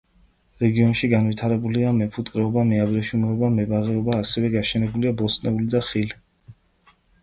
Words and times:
რეგიონში 0.61 1.09
განვითარებულია: 1.11 1.91
მეფუტკრეობა, 1.99 2.65
მეაბრეშუმეობა, 2.73 3.53
მებაღეობა, 3.61 4.19
ასევე 4.27 4.53
გაშენებულია 4.59 5.17
ბოსტნეული 5.25 5.73
და 5.79 5.89
ხილი. 5.93 6.23